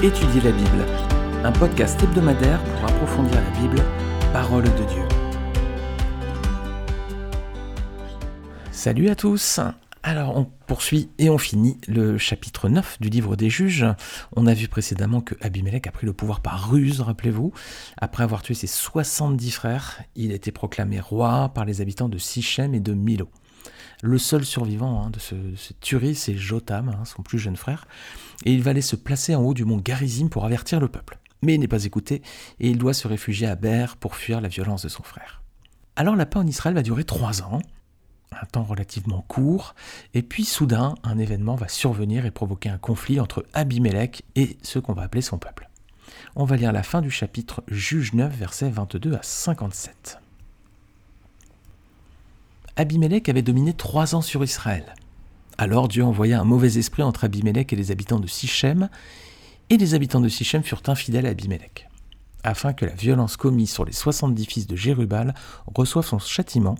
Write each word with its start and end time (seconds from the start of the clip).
Étudier 0.00 0.40
la 0.42 0.52
Bible, 0.52 0.86
un 1.42 1.50
podcast 1.50 2.00
hebdomadaire 2.00 2.62
pour 2.62 2.84
approfondir 2.84 3.34
la 3.34 3.60
Bible, 3.60 3.82
parole 4.32 4.62
de 4.62 4.68
Dieu. 4.68 5.02
Salut 8.70 9.08
à 9.08 9.16
tous 9.16 9.58
alors 10.04 10.36
on 10.36 10.44
poursuit 10.66 11.10
et 11.18 11.28
on 11.28 11.38
finit 11.38 11.76
le 11.88 12.16
chapitre 12.16 12.68
9 12.68 12.98
du 13.00 13.08
livre 13.10 13.34
des 13.34 13.50
juges. 13.50 13.84
On 14.36 14.46
a 14.46 14.54
vu 14.54 14.68
précédemment 14.68 15.20
que 15.20 15.34
Abimelech 15.40 15.88
a 15.88 15.90
pris 15.90 16.06
le 16.06 16.12
pouvoir 16.12 16.40
par 16.40 16.70
ruse, 16.70 17.00
rappelez-vous. 17.00 17.52
Après 17.98 18.22
avoir 18.22 18.42
tué 18.42 18.54
ses 18.54 18.68
70 18.68 19.50
frères, 19.50 20.00
il 20.14 20.30
a 20.30 20.34
été 20.36 20.52
proclamé 20.52 21.00
roi 21.00 21.50
par 21.52 21.64
les 21.64 21.80
habitants 21.80 22.08
de 22.08 22.16
Sichem 22.16 22.74
et 22.74 22.80
de 22.80 22.94
Milo. 22.94 23.28
Le 24.02 24.18
seul 24.18 24.44
survivant 24.44 25.02
hein, 25.02 25.10
de, 25.10 25.18
ce, 25.18 25.34
cette 25.56 25.80
tuerie, 25.80 26.14
c'est 26.14 26.36
Jotam, 26.36 26.88
hein, 26.88 27.04
son 27.04 27.22
plus 27.22 27.38
jeune 27.38 27.56
frère, 27.56 27.86
et 28.44 28.52
il 28.52 28.62
va 28.62 28.70
aller 28.70 28.82
se 28.82 28.96
placer 28.96 29.34
en 29.34 29.42
haut 29.42 29.54
du 29.54 29.64
mont 29.64 29.78
Garizim 29.78 30.28
pour 30.28 30.44
avertir 30.44 30.78
le 30.78 30.88
peuple. 30.88 31.18
Mais 31.42 31.54
il 31.54 31.60
n'est 31.60 31.68
pas 31.68 31.84
écouté, 31.84 32.22
et 32.60 32.70
il 32.70 32.78
doit 32.78 32.94
se 32.94 33.08
réfugier 33.08 33.48
à 33.48 33.56
Ber 33.56 33.96
pour 33.96 34.16
fuir 34.16 34.40
la 34.40 34.48
violence 34.48 34.82
de 34.82 34.88
son 34.88 35.02
frère. 35.02 35.42
Alors 35.96 36.14
la 36.14 36.26
paix 36.26 36.38
en 36.38 36.46
Israël 36.46 36.74
va 36.74 36.82
durer 36.82 37.02
trois 37.02 37.42
ans, 37.42 37.60
un 38.30 38.46
temps 38.46 38.62
relativement 38.62 39.24
court, 39.26 39.74
et 40.14 40.22
puis 40.22 40.44
soudain, 40.44 40.94
un 41.02 41.18
événement 41.18 41.56
va 41.56 41.66
survenir 41.66 42.24
et 42.24 42.30
provoquer 42.30 42.68
un 42.68 42.78
conflit 42.78 43.18
entre 43.18 43.44
Abimelech 43.52 44.22
et 44.36 44.58
ce 44.62 44.78
qu'on 44.78 44.92
va 44.92 45.02
appeler 45.02 45.22
son 45.22 45.38
peuple. 45.38 45.68
On 46.36 46.44
va 46.44 46.56
lire 46.56 46.72
la 46.72 46.84
fin 46.84 47.00
du 47.00 47.10
chapitre 47.10 47.64
Juge 47.66 48.12
9, 48.12 48.32
versets 48.32 48.70
22 48.70 49.14
à 49.14 49.22
57. 49.22 50.20
Abimelech 52.78 53.28
avait 53.28 53.42
dominé 53.42 53.72
trois 53.72 54.14
ans 54.14 54.22
sur 54.22 54.44
Israël. 54.44 54.94
Alors 55.58 55.88
Dieu 55.88 56.04
envoya 56.04 56.40
un 56.40 56.44
mauvais 56.44 56.78
esprit 56.78 57.02
entre 57.02 57.24
Abimelech 57.24 57.72
et 57.72 57.76
les 57.76 57.90
habitants 57.90 58.20
de 58.20 58.28
Sichem, 58.28 58.88
et 59.68 59.76
les 59.76 59.94
habitants 59.94 60.20
de 60.20 60.28
Sichem 60.28 60.62
furent 60.62 60.84
infidèles 60.86 61.26
à 61.26 61.30
Abimelech, 61.30 61.88
afin 62.44 62.72
que 62.72 62.86
la 62.86 62.94
violence 62.94 63.36
commise 63.36 63.72
sur 63.72 63.84
les 63.84 63.90
soixante-dix 63.90 64.46
fils 64.46 64.68
de 64.68 64.76
Jérubal 64.76 65.34
reçoive 65.74 66.06
son 66.06 66.20
châtiment, 66.20 66.76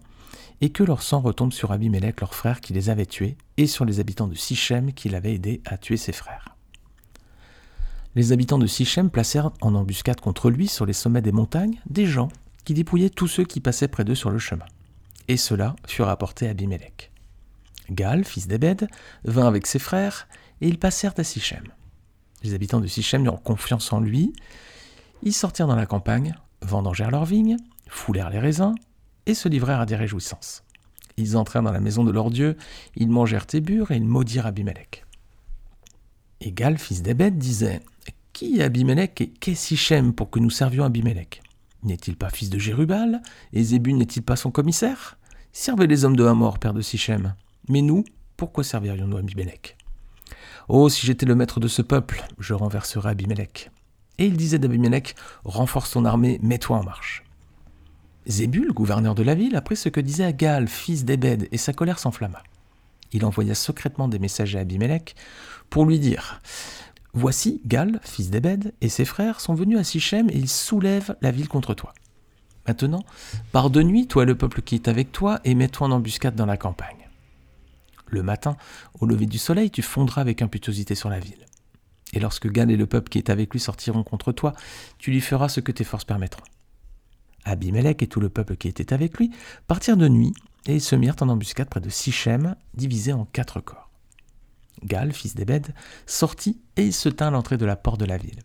et 0.61 0.71
que 0.71 0.85
leur 0.85 1.03
sang 1.03 1.19
retombe 1.19 1.53
sur 1.53 1.73
Abimelech, 1.73 2.21
leur 2.21 2.37
frère 2.37 2.61
qui 2.61 2.73
les 2.73 2.91
avait 2.91 3.05
tués, 3.05 3.37
et 3.57 3.67
sur 3.67 3.85
les 3.85 3.99
habitants 3.99 4.29
de 4.29 4.37
Sichem 4.37 4.93
qui 4.93 5.09
l'avaient 5.09 5.35
aidé 5.35 5.63
à 5.67 5.79
tuer 5.79 5.97
ses 5.97 6.13
frères. 6.13 6.55
Les 8.15 8.31
habitants 8.31 8.61
de 8.61 8.69
Sichem 8.69 9.11
placèrent 9.11 9.51
en 9.63 9.75
embuscade 9.75 10.21
contre 10.21 10.49
lui 10.49 10.69
sur 10.69 10.87
les 10.87 10.93
sommets 10.93 11.23
des 11.23 11.33
montagnes 11.33 11.81
des 11.91 12.07
gens 12.07 12.29
qui 12.65 12.75
dépouillaient 12.75 13.11
tous 13.11 13.27
ceux 13.27 13.45
qui 13.45 13.59
passaient 13.59 13.89
près 13.89 14.05
d'eux 14.05 14.15
sur 14.15 14.31
le 14.31 14.39
chemin 14.39 14.67
et 15.29 15.37
cela 15.37 15.77
fut 15.87 16.03
rapporté 16.03 16.49
à 16.49 16.51
Abimelech. 16.51 17.13
Gal, 17.91 18.25
fils 18.25 18.49
d'Ebed, 18.49 18.89
vint 19.25 19.47
avec 19.47 19.67
ses 19.67 19.79
frères, 19.79 20.29
et 20.61 20.69
ils 20.69 20.79
passèrent 20.79 21.15
à 21.17 21.25
Sichem. 21.25 21.65
Les 22.43 22.55
habitants 22.55 22.81
de 22.81 22.87
Sichem 22.87 23.25
eurent 23.25 23.43
confiance 23.43 23.93
en 23.93 24.01
lui. 24.01 24.33
Ils 25.23 25.33
sortirent 25.33 25.67
dans 25.67 25.77
la 25.77 25.87
campagne, 25.87 26.35
vendangèrent 26.63 27.11
leurs 27.11 27.25
vignes, 27.25 27.57
foulèrent 27.89 28.31
les 28.31 28.39
raisins, 28.39 28.75
et 29.27 29.35
se 29.35 29.49
livrèrent 29.49 29.81
à 29.81 29.87
des 29.87 29.97
réjouissances. 29.97 30.65
Ils 31.17 31.37
entrèrent 31.37 31.63
dans 31.63 31.73
la 31.73 31.81
maison 31.81 32.05
de 32.05 32.13
leur 32.13 32.31
Dieu, 32.31 32.57
ils 32.97 33.11
mangèrent 33.11 33.47
et 33.53 33.61
burent, 33.61 33.91
et 33.91 33.97
ils 33.97 34.05
maudirent 34.05 34.47
Abimelech. 34.47 35.05
Et 36.41 36.53
Gal, 36.53 36.79
fils 36.79 37.03
d'Ebed, 37.03 37.37
disait 37.37 37.81
Qui 38.33 38.61
est 38.61 38.63
Abimelech 38.63 39.21
et 39.21 39.29
qu'est 39.29 39.55
Sichem 39.55 40.15
pour 40.15 40.31
que 40.31 40.39
nous 40.39 40.51
servions 40.51 40.85
Abimelech? 40.85 41.43
N'est-il 41.83 42.17
pas 42.17 42.31
fils 42.31 42.51
de 42.51 42.59
Jérubal 42.59 43.23
Et 43.53 43.63
Zébul 43.63 43.97
n'est-il 43.97 44.23
pas 44.23 44.37
son 44.37 44.51
commissaire? 44.51 45.17
Servez 45.53 45.87
les 45.87 46.05
hommes 46.05 46.17
de 46.17 46.25
Hamor, 46.25 46.59
père 46.59 46.75
de 46.75 46.81
Sichem. 46.81 47.35
Mais 47.69 47.83
nous, 47.83 48.05
pourquoi 48.37 48.65
servirions-nous 48.65 49.17
Abimelech? 49.17 49.77
Oh, 50.69 50.89
si 50.89 51.07
j'étais 51.07 51.27
le 51.27 51.35
maître 51.35 51.61
de 51.61 51.69
ce 51.69 51.83
peuple, 51.83 52.25
je 52.39 52.55
renverserais 52.55 53.11
Abimelech. 53.11 53.71
Et 54.19 54.27
il 54.27 54.37
disait 54.37 54.59
d'Abimelech 54.59 55.15
Renforce 55.45 55.93
ton 55.93 56.05
armée, 56.05 56.39
mets-toi 56.43 56.79
en 56.79 56.85
marche. 56.85 57.25
Zébul, 58.27 58.73
gouverneur 58.73 59.15
de 59.15 59.23
la 59.23 59.35
ville, 59.35 59.57
apprit 59.57 59.77
ce 59.77 59.89
que 59.89 60.01
disait 60.01 60.25
Agal, 60.25 60.69
fils 60.69 61.05
d'Ebed, 61.05 61.49
et 61.51 61.57
sa 61.57 61.73
colère 61.73 61.99
s'enflamma. 61.99 62.43
Il 63.13 63.25
envoya 63.25 63.55
secrètement 63.55 64.09
des 64.09 64.19
messagers 64.19 64.59
à 64.59 64.63
Abimelech 64.63 65.15
pour 65.71 65.87
lui 65.87 65.99
dire 65.99 66.43
Voici 67.15 67.61
Gal, 67.67 68.01
fils 68.03 68.31
d'Ebed, 68.31 68.75
et 68.81 68.89
ses 68.89 69.05
frères 69.05 69.41
sont 69.41 69.55
venus 69.55 69.79
à 69.79 69.85
Sichem 69.85 70.29
et 70.31 70.37
ils 70.37 70.49
soulèvent 70.49 71.17
la 71.21 71.31
ville 71.31 71.49
contre 71.49 71.75
toi. 71.75 71.95
Maintenant, 72.67 73.03
pars 73.51 73.71
de 73.71 73.83
nuit, 73.83 74.07
toi 74.07 74.25
et 74.25 74.27
le 74.27 74.37
peuple 74.37 74.61
qui 74.61 74.75
est 74.75 74.89
avec 74.89 75.11
toi, 75.11 75.41
et 75.45 75.55
mets-toi 75.55 75.87
en 75.87 75.91
embuscade 75.91 76.35
dans 76.35 76.47
la 76.47 76.59
campagne. 76.59 77.09
Le 78.07 78.23
matin, 78.23 78.57
au 79.01 79.07
lever 79.07 79.27
du 79.27 79.39
soleil, 79.39 79.71
tu 79.71 79.83
fondras 79.83 80.21
avec 80.21 80.43
impétuosité 80.43 80.95
sur 80.95 81.09
la 81.09 81.19
ville. 81.19 81.47
Et 82.13 82.21
lorsque 82.21 82.51
Gal 82.51 82.71
et 82.71 82.77
le 82.77 82.87
peuple 82.87 83.09
qui 83.09 83.19
est 83.19 83.31
avec 83.31 83.53
lui 83.53 83.61
sortiront 83.61 84.03
contre 84.03 84.33
toi, 84.33 84.53
tu 84.99 85.11
lui 85.11 85.21
feras 85.21 85.49
ce 85.49 85.61
que 85.61 85.73
tes 85.73 85.85
forces 85.85 86.05
permettront. 86.05 86.45
Abimelech 87.45 88.03
et 88.03 88.07
tout 88.07 88.21
le 88.21 88.29
peuple 88.29 88.57
qui 88.57 88.69
était 88.69 88.93
avec 88.93 89.19
lui 89.19 89.31
partirent 89.67 89.97
de 89.97 90.09
nuit, 90.09 90.35
et 90.67 90.75
ils 90.75 90.83
se 90.83 90.97
mirent 90.97 91.17
en 91.21 91.29
embuscade 91.29 91.69
près 91.71 91.81
de 91.81 91.89
Sichem, 91.89 92.55
divisés 92.75 93.15
en 93.15 93.25
quatre 93.25 93.61
corps. 93.61 93.88
Gal, 94.85 95.13
fils 95.13 95.35
d'Ebed, 95.35 95.75
sortit 96.07 96.61
et 96.77 96.85
il 96.85 96.93
se 96.93 97.09
tint 97.09 97.29
à 97.29 97.31
l'entrée 97.31 97.57
de 97.57 97.67
la 97.67 97.77
porte 97.77 98.01
de 98.01 98.05
la 98.05 98.17
ville. 98.17 98.41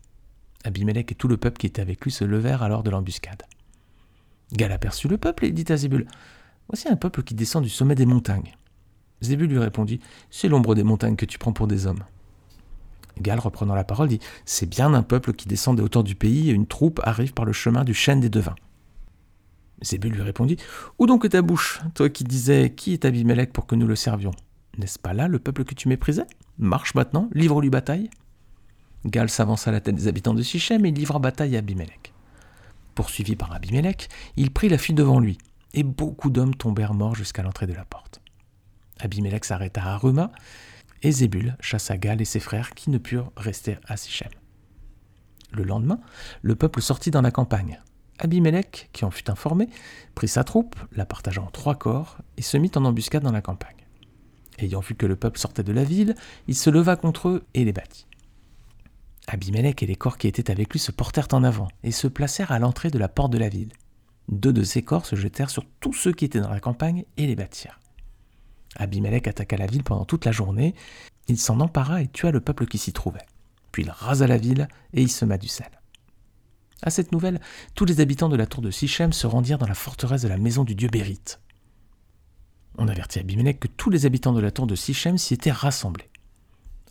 Abimelech 0.64 1.12
et 1.12 1.16
tout 1.16 1.28
le 1.28 1.38
peuple 1.38 1.58
qui 1.58 1.68
était 1.68 1.82
avec 1.82 2.04
lui 2.04 2.12
se 2.12 2.24
levèrent 2.24 2.64
alors 2.64 2.84
de 2.84 2.90
l'embuscade. 2.90 3.44
Gal 4.54 4.72
aperçut 4.72 5.08
le 5.08 5.18
peuple 5.18 5.46
et 5.46 5.52
dit 5.52 5.72
à 5.72 5.78
Zébul 5.78 6.08
Voici 6.70 6.88
un 6.88 6.96
peuple 6.96 7.24
qui 7.24 7.34
descend 7.34 7.64
du 7.64 7.70
sommet 7.70 7.96
des 7.96 8.06
montagnes. 8.06 8.54
Zébul 9.22 9.50
lui 9.50 9.60
répondit 9.60 10.00
C'est 10.30 10.48
l'ombre 10.48 10.76
des 10.76 10.84
montagnes 10.84 11.16
que 11.16 11.26
tu 11.26 11.38
prends 11.38 11.54
pour 11.54 11.68
des 11.68 11.88
hommes. 11.88 12.04
Gal, 13.20 13.40
reprenant 13.40 13.76
la 13.76 13.84
parole, 13.84 14.08
dit 14.08 14.20
C'est 14.46 14.66
bien 14.66 14.94
un 14.94 15.04
peuple 15.04 15.34
qui 15.34 15.48
descend 15.48 15.78
des 15.78 15.84
hauteurs 15.84 16.04
du 16.04 16.16
pays 16.16 16.50
et 16.50 16.54
une 16.54 16.68
troupe 16.68 17.00
arrive 17.04 17.34
par 17.34 17.46
le 17.46 17.54
chemin 17.54 17.84
du 17.84 17.94
chêne 17.94 18.20
des 18.20 18.30
devins. 18.30 18.56
Zébul 19.84 20.14
lui 20.14 20.22
répondit 20.22 20.58
Où 20.98 21.06
donc 21.06 21.26
est 21.26 21.30
ta 21.30 21.42
bouche, 21.42 21.82
toi 21.94 22.10
qui 22.10 22.24
disais 22.24 22.74
Qui 22.76 22.94
est 22.94 23.06
Abimelech 23.06 23.52
pour 23.52 23.68
que 23.68 23.76
nous 23.76 23.88
le 23.88 23.96
servions? 23.96 24.32
N'est-ce 24.78 25.00
pas 25.00 25.14
là 25.14 25.28
le 25.28 25.40
peuple 25.40 25.64
que 25.64 25.76
tu 25.76 25.88
méprisais? 25.88 26.26
Marche 26.58 26.96
maintenant, 26.96 27.30
livre-lui 27.34 27.70
bataille. 27.70 28.10
Gal 29.06 29.30
s'avança 29.30 29.70
à 29.70 29.74
la 29.74 29.82
tête 29.82 29.96
des 29.96 30.08
habitants 30.08 30.34
de 30.34 30.42
Sichem 30.42 30.86
et 30.86 30.92
livra 30.92 31.20
bataille 31.20 31.56
à 31.56 31.60
Abimelech. 31.60 32.14
Poursuivi 32.96 33.36
par 33.36 33.54
Abimelech, 33.54 34.08
il 34.36 34.52
prit 34.52 34.70
la 34.70 34.78
fuite 34.78 34.98
devant 34.98 35.20
lui, 35.20 35.38
et 35.74 35.84
beaucoup 35.84 36.30
d'hommes 36.30 36.56
tombèrent 36.56 36.94
morts 36.94 37.16
jusqu'à 37.16 37.44
l'entrée 37.44 37.68
de 37.68 37.74
la 37.74 37.86
porte. 37.86 38.22
Abimelech 39.00 39.46
s'arrêta 39.46 39.84
à 39.84 39.98
Ruma, 39.98 40.32
et 41.02 41.12
Zébul 41.12 41.58
chassa 41.60 41.98
Gal 41.98 42.22
et 42.22 42.26
ses 42.26 42.40
frères 42.40 42.72
qui 42.72 42.90
ne 42.90 42.98
purent 42.98 43.32
rester 43.36 43.78
à 43.88 43.98
Sichem. 43.98 44.32
Le 45.52 45.64
lendemain, 45.64 46.00
le 46.42 46.56
peuple 46.56 46.82
sortit 46.82 47.12
dans 47.12 47.22
la 47.22 47.32
campagne. 47.32 47.82
Abimelech, 48.20 48.90
qui 48.94 49.06
en 49.06 49.12
fut 49.12 49.30
informé, 49.30 49.68
prit 50.16 50.28
sa 50.28 50.44
troupe, 50.44 50.76
la 50.94 51.06
partagea 51.06 51.42
en 51.42 51.48
trois 51.48 51.76
corps, 51.76 52.18
et 52.38 52.42
se 52.42 52.58
mit 52.58 52.72
en 52.76 52.86
embuscade 52.86 53.24
dans 53.24 53.32
la 53.32 53.42
campagne. 53.42 53.83
Ayant 54.60 54.82
vu 54.82 54.96
que 54.96 55.06
le 55.06 55.16
peuple 55.16 55.40
sortait 55.40 55.64
de 55.64 55.72
la 55.72 55.84
ville, 55.84 56.16
il 56.48 56.56
se 56.56 56.70
leva 56.70 56.96
contre 56.96 57.30
eux 57.30 57.44
et 57.54 57.66
les 57.66 57.74
battit. 57.74 58.06
Abimelech 59.28 59.82
et 59.82 59.86
les 59.86 59.96
corps 59.96 60.18
qui 60.18 60.28
étaient 60.28 60.52
avec 60.52 60.72
lui 60.72 60.80
se 60.80 60.92
portèrent 60.92 61.30
en 61.32 61.44
avant 61.44 61.70
et 61.84 61.92
se 61.92 62.08
placèrent 62.08 62.52
à 62.52 62.60
l'entrée 62.60 62.90
de 62.90 63.00
la 63.00 63.08
porte 63.08 63.32
de 63.32 63.38
la 63.38 63.50
ville. 63.50 63.72
Deux 64.30 64.54
de 64.54 64.64
ces 64.64 64.82
corps 64.82 65.06
se 65.06 65.16
jetèrent 65.16 65.50
sur 65.50 65.66
tous 65.80 65.94
ceux 65.94 66.12
qui 66.12 66.26
étaient 66.26 66.40
dans 66.40 66.50
la 66.50 66.60
campagne 66.60 67.06
et 67.18 67.28
les 67.28 67.36
battirent. 67.36 67.80
Abimelech 68.76 69.28
attaqua 69.28 69.58
la 69.58 69.68
ville 69.68 69.84
pendant 69.84 70.06
toute 70.06 70.26
la 70.26 70.32
journée. 70.32 70.74
Il 71.28 71.38
s'en 71.38 71.60
empara 71.60 72.02
et 72.02 72.08
tua 72.08 72.32
le 72.32 72.42
peuple 72.42 72.66
qui 72.66 72.78
s'y 72.78 72.94
trouvait. 72.94 73.26
Puis 73.72 73.84
il 73.84 73.90
rasa 73.90 74.28
la 74.28 74.38
ville 74.38 74.68
et 74.94 75.02
y 75.02 75.10
sema 75.10 75.38
du 75.38 75.48
sel. 75.48 75.70
À 76.82 76.90
cette 76.90 77.12
nouvelle, 77.12 77.40
tous 77.76 77.86
les 77.86 78.02
habitants 78.02 78.30
de 78.30 78.36
la 78.36 78.46
tour 78.46 78.62
de 78.62 78.72
Sichem 78.72 79.14
se 79.14 79.26
rendirent 79.26 79.58
dans 79.58 79.68
la 79.68 79.74
forteresse 79.74 80.22
de 80.22 80.28
la 80.28 80.38
maison 80.38 80.66
du 80.66 80.76
dieu 80.76 80.90
Bérite. 80.90 81.40
On 82.78 82.88
avertit 82.88 83.20
Abimelech 83.20 83.60
que 83.60 83.68
tous 83.68 83.90
les 83.90 84.06
habitants 84.06 84.34
de 84.34 84.42
la 84.42 84.52
tour 84.52 84.68
de 84.68 84.76
Sichem 84.76 85.18
s'y 85.18 85.34
étaient 85.34 85.52
rassemblés. 85.52 86.10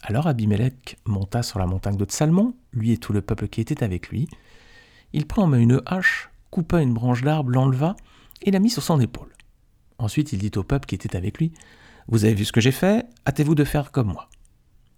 Alors 0.03 0.27
Abimelech 0.27 0.99
monta 1.05 1.43
sur 1.43 1.59
la 1.59 1.67
montagne 1.67 1.97
de 1.97 2.07
Salmon, 2.09 2.55
lui 2.73 2.93
et 2.93 2.99
tout 2.99 3.13
le 3.13 3.21
peuple 3.21 3.49
qui 3.49 3.61
était 3.61 3.85
avec 3.85 4.09
lui. 4.09 4.29
Il 5.13 5.27
prit 5.27 5.43
en 5.43 5.47
main 5.47 5.59
une 5.59 5.83
hache, 5.87 6.31
coupa 6.51 6.81
une 6.81 6.95
branche 6.95 7.23
d'arbre, 7.23 7.51
l'enleva 7.51 7.97
et 8.43 8.51
la 8.51 8.59
mit 8.59 8.71
sur 8.71 8.83
son 8.83 9.01
épaule. 9.01 9.33
Ensuite 9.99 10.33
il 10.33 10.39
dit 10.39 10.57
au 10.57 10.65
peuple 10.65 10.87
qui 10.87 10.95
était 10.95 11.17
avec 11.17 11.39
lui 11.39 11.53
Vous 12.09 12.25
avez 12.25 12.35
vu 12.35 12.45
ce 12.45 12.53
que 12.53 12.61
j'ai 12.61 12.73
fait, 12.73 13.07
hâtez-vous 13.27 13.55
de 13.55 13.65
faire 13.65 13.91
comme 13.93 14.13
moi. 14.13 14.29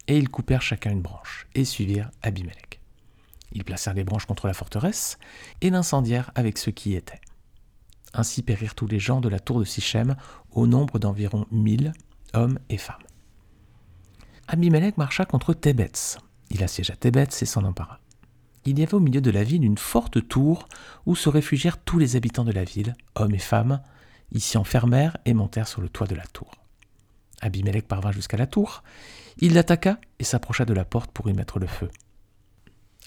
Et 0.07 0.17
ils 0.17 0.29
coupèrent 0.29 0.61
chacun 0.61 0.91
une 0.91 1.01
branche 1.01 1.47
et 1.55 1.65
suivirent 1.65 2.11
Abimelech. 2.21 2.79
Ils 3.51 3.63
placèrent 3.63 3.93
les 3.93 4.03
branches 4.03 4.25
contre 4.25 4.47
la 4.47 4.53
forteresse 4.53 5.17
et 5.61 5.69
l'incendièrent 5.69 6.31
avec 6.35 6.57
ceux 6.57 6.71
qui 6.71 6.91
y 6.91 6.95
étaient. 6.95 7.21
Ainsi 8.15 8.41
périrent 8.41 8.75
tous 8.75 8.87
les 8.87 8.99
gens 8.99 9.19
de 9.19 9.27
la 9.27 9.39
tour 9.39 9.59
de 9.59 9.65
Sichem, 9.65 10.15
au 10.51 10.67
nombre 10.67 10.99
d'environ 10.99 11.45
mille 11.51 11.91
hommes 12.33 12.59
et 12.69 12.77
femmes. 12.77 12.95
Abimelech 14.47 14.97
marcha 14.97 15.25
contre 15.25 15.53
Thébets. 15.53 16.17
Il 16.49 16.63
assiégea 16.63 16.95
Thébets 16.95 17.41
et 17.41 17.45
s'en 17.45 17.65
empara. 17.65 17.99
Il 18.63 18.79
y 18.79 18.83
avait 18.83 18.93
au 18.93 18.99
milieu 18.99 19.21
de 19.21 19.31
la 19.31 19.43
ville 19.43 19.63
une 19.63 19.77
forte 19.77 20.27
tour 20.27 20.67
où 21.05 21.15
se 21.15 21.29
réfugièrent 21.29 21.77
tous 21.77 21.99
les 21.99 22.15
habitants 22.15 22.45
de 22.45 22.51
la 22.51 22.63
ville, 22.63 22.95
hommes 23.15 23.35
et 23.35 23.39
femmes. 23.39 23.81
Ils 24.31 24.41
s'y 24.41 24.57
enfermèrent 24.57 25.17
et 25.25 25.33
montèrent 25.33 25.67
sur 25.67 25.81
le 25.81 25.89
toit 25.89 26.07
de 26.07 26.15
la 26.15 26.25
tour. 26.25 26.51
Abimelech 27.41 27.87
parvint 27.87 28.11
jusqu'à 28.11 28.37
la 28.37 28.47
tour. 28.47 28.83
Il 29.39 29.53
l'attaqua 29.53 29.97
et 30.19 30.23
s'approcha 30.23 30.63
de 30.63 30.73
la 30.73 30.85
porte 30.85 31.11
pour 31.11 31.29
y 31.29 31.33
mettre 31.33 31.59
le 31.59 31.67
feu. 31.67 31.89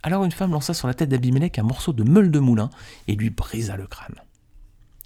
Alors 0.02 0.22
une 0.24 0.32
femme 0.32 0.52
lança 0.52 0.74
sur 0.74 0.86
la 0.86 0.94
tête 0.94 1.08
d'Abimelech 1.08 1.58
un 1.58 1.64
morceau 1.64 1.92
de 1.92 2.04
meule 2.04 2.30
de 2.30 2.38
moulin 2.38 2.70
et 3.08 3.16
lui 3.16 3.30
brisa 3.30 3.76
le 3.76 3.86
crâne. 3.86 4.20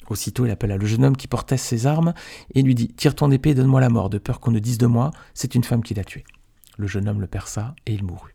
Aussitôt, 0.09 0.47
il 0.47 0.51
appela 0.51 0.77
le 0.77 0.87
jeune 0.87 1.05
homme 1.05 1.17
qui 1.17 1.29
portait 1.29 1.57
ses 1.57 1.87
armes 1.87 2.15
et 2.55 2.63
lui 2.63 2.75
dit 2.75 2.89
Tire 2.89 3.15
ton 3.15 3.31
épée 3.31 3.51
et 3.51 3.55
donne-moi 3.55 3.81
la 3.81 3.89
mort, 3.89 4.11
de 4.11 4.19
peur 4.19 4.41
qu'on 4.41 4.51
ne 4.51 4.59
dise 4.59 4.79
de 4.79 4.87
moi, 4.87 5.11
c'est 5.35 5.55
une 5.55 5.65
femme 5.65 5.83
qui 5.83 5.95
l'a 5.95 6.05
tué. 6.05 6.25
Le 6.77 6.87
jeune 6.87 7.09
homme 7.09 7.21
le 7.21 7.27
perça 7.27 7.75
et 7.87 7.95
il 7.95 8.05
mourut. 8.05 8.35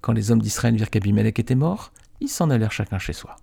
Quand 0.00 0.12
les 0.12 0.30
hommes 0.30 0.42
d'Israël 0.42 0.76
virent 0.76 0.90
qu'Abimelech 0.90 1.38
était 1.38 1.54
mort, 1.54 1.92
ils 2.20 2.28
s'en 2.28 2.50
allèrent 2.50 2.72
chacun 2.72 2.98
chez 2.98 3.12
soi. 3.12 3.36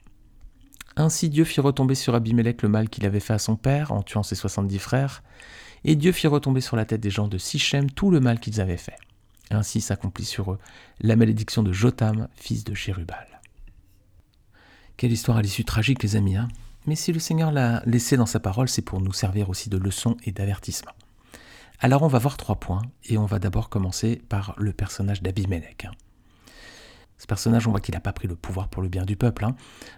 Ainsi 0.96 1.30
Dieu 1.30 1.44
fit 1.44 1.62
retomber 1.62 1.96
sur 1.96 2.16
Abimelech 2.16 2.64
le 2.64 2.70
mal 2.70 2.90
qu'il 2.90 3.06
avait 3.06 3.20
fait 3.20 3.34
à 3.34 3.40
son 3.40 3.56
père 3.56 3.92
en 3.92 4.02
tuant 4.02 4.24
ses 4.24 4.36
soixante-dix 4.36 4.80
frères, 4.80 5.24
et 5.84 5.96
Dieu 5.96 6.12
fit 6.12 6.28
retomber 6.28 6.62
sur 6.62 6.76
la 6.76 6.86
tête 6.86 7.02
des 7.02 7.12
gens 7.12 7.28
de 7.28 7.38
Sichem 7.38 7.90
tout 7.92 8.10
le 8.10 8.20
mal 8.20 8.40
qu'ils 8.40 8.60
avaient 8.60 8.78
fait. 8.78 8.98
Ainsi 9.52 9.80
s'accomplit 9.80 10.26
sur 10.26 10.54
eux 10.54 10.60
la 11.00 11.16
malédiction 11.16 11.62
de 11.64 11.72
Jotam, 11.72 12.28
fils 12.36 12.64
de 12.64 12.74
Chérubal. 12.74 13.28
Quelle 14.98 15.12
histoire 15.12 15.38
à 15.38 15.42
l'issue 15.44 15.64
tragique, 15.64 16.02
les 16.02 16.16
amis. 16.16 16.36
Hein 16.36 16.48
Mais 16.88 16.96
si 16.96 17.12
le 17.12 17.20
Seigneur 17.20 17.52
l'a 17.52 17.84
laissé 17.86 18.18
dans 18.18 18.26
sa 18.26 18.40
parole, 18.40 18.70
c'est 18.70 18.82
pour 18.82 19.02
nous 19.02 19.14
servir 19.14 19.50
aussi 19.50 19.70
de 19.70 19.78
leçon 19.78 20.16
et 20.24 20.32
d'avertissement. 20.32 20.94
Alors 21.80 22.02
on 22.02 22.08
va 22.08 22.18
voir 22.18 22.38
trois 22.38 22.56
points, 22.56 22.82
et 23.06 23.18
on 23.18 23.26
va 23.26 23.38
d'abord 23.38 23.70
commencer 23.70 24.22
par 24.30 24.56
le 24.58 24.74
personnage 24.74 25.22
d'Abimelech. 25.22 25.88
Ce 27.20 27.26
personnage, 27.26 27.68
on 27.68 27.72
voit 27.72 27.80
qu'il 27.80 27.96
n'a 27.96 28.00
pas 28.00 28.14
pris 28.14 28.28
le 28.28 28.36
pouvoir 28.36 28.68
pour 28.70 28.84
le 28.84 28.90
bien 28.90 29.04
du 29.04 29.16
peuple. 29.16 29.44
Hein. 29.46 29.56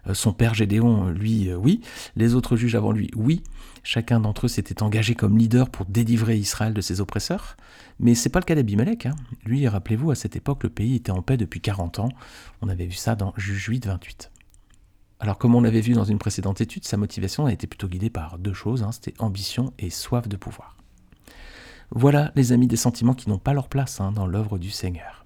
Euh, 0.08 0.14
son 0.14 0.32
père 0.32 0.54
Gédéon, 0.54 1.10
lui, 1.10 1.50
euh, 1.50 1.56
oui. 1.56 1.82
Les 2.16 2.34
autres 2.34 2.56
juges 2.56 2.76
avant 2.76 2.94
lui, 2.94 3.12
oui. 3.16 3.44
Chacun 3.84 4.22
d'entre 4.22 4.46
eux 4.46 4.50
s'était 4.50 4.82
engagé 4.84 5.16
comme 5.16 5.38
leader 5.38 5.70
pour 5.70 5.86
délivrer 5.86 6.38
Israël 6.38 6.74
de 6.74 6.82
ses 6.82 7.02
oppresseurs. 7.02 7.58
Mais 8.00 8.16
c'est 8.16 8.30
pas 8.30 8.40
le 8.40 8.46
cas 8.46 8.56
d'Abimelech. 8.56 9.06
Hein. 9.06 9.16
Lui, 9.44 9.68
rappelez-vous, 9.68 10.12
à 10.12 10.16
cette 10.16 10.38
époque, 10.38 10.64
le 10.64 10.70
pays 10.70 10.96
était 10.96 11.12
en 11.12 11.22
paix 11.22 11.36
depuis 11.36 11.60
40 11.60 12.00
ans. 12.00 12.10
On 12.62 12.70
avait 12.70 12.86
vu 12.86 12.94
ça 12.94 13.16
dans 13.16 13.34
Juge 13.36 13.66
8, 13.66 13.88
28. 13.88 14.32
Alors, 15.20 15.38
comme 15.38 15.54
on 15.54 15.62
l'avait 15.62 15.82
vu 15.82 15.94
dans 15.94 16.06
une 16.06 16.18
précédente 16.18 16.62
étude, 16.62 16.86
sa 16.86 16.96
motivation 16.96 17.46
a 17.46 17.52
été 17.52 17.68
plutôt 17.68 17.90
guidée 17.90 18.10
par 18.10 18.38
deux 18.40 18.54
choses 18.54 18.84
hein. 18.84 18.92
c'était 18.92 19.14
ambition 19.20 19.74
et 19.78 19.90
soif 19.90 20.28
de 20.30 20.38
pouvoir. 20.38 20.78
Voilà, 21.92 22.32
les 22.36 22.52
amis, 22.52 22.68
des 22.68 22.78
sentiments 22.78 23.16
qui 23.16 23.30
n'ont 23.30 23.40
pas 23.40 23.54
leur 23.54 23.68
place 23.68 24.00
dans 24.14 24.28
l'œuvre 24.28 24.58
du 24.60 24.70
Seigneur. 24.70 25.26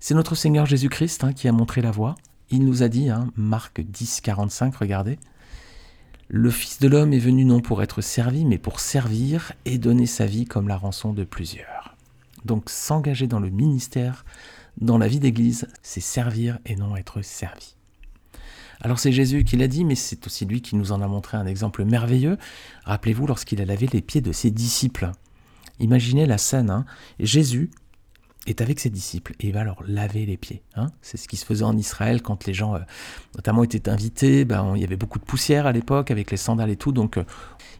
C'est 0.00 0.14
notre 0.14 0.34
Seigneur 0.34 0.66
Jésus-Christ 0.66 1.24
hein, 1.24 1.32
qui 1.32 1.48
a 1.48 1.52
montré 1.52 1.80
la 1.80 1.92
voie. 1.92 2.16
Il 2.50 2.64
nous 2.66 2.82
a 2.82 2.88
dit, 2.88 3.08
hein, 3.08 3.30
Marc 3.36 3.80
10, 3.80 4.20
45, 4.20 4.74
regardez, 4.76 5.18
Le 6.28 6.50
Fils 6.50 6.78
de 6.80 6.88
l'homme 6.88 7.14
est 7.14 7.18
venu 7.18 7.46
non 7.46 7.60
pour 7.60 7.82
être 7.82 8.02
servi, 8.02 8.44
mais 8.44 8.58
pour 8.58 8.80
servir 8.80 9.52
et 9.64 9.78
donner 9.78 10.06
sa 10.06 10.26
vie 10.26 10.44
comme 10.44 10.68
la 10.68 10.76
rançon 10.76 11.14
de 11.14 11.24
plusieurs. 11.24 11.96
Donc 12.44 12.68
s'engager 12.68 13.28
dans 13.28 13.40
le 13.40 13.48
ministère, 13.48 14.26
dans 14.78 14.98
la 14.98 15.08
vie 15.08 15.20
d'Église, 15.20 15.68
c'est 15.82 16.00
servir 16.00 16.58
et 16.66 16.76
non 16.76 16.96
être 16.96 17.22
servi. 17.22 17.76
Alors 18.80 18.98
c'est 18.98 19.12
Jésus 19.12 19.44
qui 19.44 19.56
l'a 19.56 19.68
dit, 19.68 19.84
mais 19.84 19.94
c'est 19.94 20.26
aussi 20.26 20.44
lui 20.44 20.60
qui 20.60 20.76
nous 20.76 20.92
en 20.92 21.00
a 21.00 21.08
montré 21.08 21.36
un 21.36 21.46
exemple 21.46 21.84
merveilleux. 21.84 22.38
Rappelez-vous 22.84 23.26
lorsqu'il 23.26 23.60
a 23.60 23.64
lavé 23.64 23.88
les 23.92 24.02
pieds 24.02 24.20
de 24.20 24.32
ses 24.32 24.50
disciples. 24.50 25.10
Imaginez 25.80 26.26
la 26.26 26.38
scène. 26.38 26.70
Hein. 26.70 26.84
Jésus 27.18 27.70
est 28.46 28.60
avec 28.60 28.78
ses 28.80 28.90
disciples 28.90 29.34
et 29.40 29.48
il 29.48 29.52
va 29.52 29.64
leur 29.64 29.82
laver 29.86 30.26
les 30.26 30.36
pieds. 30.36 30.62
Hein. 30.76 30.88
C'est 31.02 31.16
ce 31.16 31.28
qui 31.28 31.36
se 31.36 31.44
faisait 31.44 31.64
en 31.64 31.76
Israël 31.76 32.22
quand 32.22 32.46
les 32.46 32.54
gens, 32.54 32.74
euh, 32.74 32.80
notamment, 33.34 33.64
étaient 33.64 33.88
invités. 33.88 34.44
Ben, 34.44 34.74
il 34.76 34.82
y 34.82 34.84
avait 34.84 34.96
beaucoup 34.96 35.18
de 35.18 35.24
poussière 35.24 35.66
à 35.66 35.72
l'époque 35.72 36.10
avec 36.10 36.30
les 36.30 36.36
sandales 36.36 36.70
et 36.70 36.76
tout. 36.76 36.92
Donc, 36.92 37.16
euh, 37.16 37.24